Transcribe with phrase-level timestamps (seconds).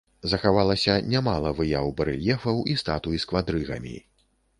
[0.29, 3.95] Захавалася нямала выяў, барэльефаў і статуй з квадрыгамі.